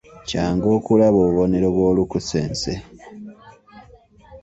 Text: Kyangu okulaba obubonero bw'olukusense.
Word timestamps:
Kyangu 0.27 0.67
okulaba 0.77 1.17
obubonero 1.23 1.67
bw'olukusense. 1.75 2.71